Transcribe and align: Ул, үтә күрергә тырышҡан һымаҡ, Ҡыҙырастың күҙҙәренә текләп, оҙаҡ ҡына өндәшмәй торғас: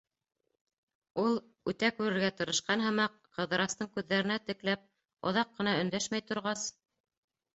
Ул, 1.23 1.35
үтә 1.71 1.89
күрергә 1.97 2.31
тырышҡан 2.39 2.81
һымаҡ, 2.85 3.19
Ҡыҙырастың 3.39 3.91
күҙҙәренә 3.99 4.39
текләп, 4.47 4.89
оҙаҡ 5.33 5.51
ҡына 5.59 5.75
өндәшмәй 5.83 6.25
торғас: 6.31 6.65